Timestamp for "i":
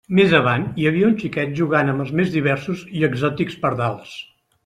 3.01-3.05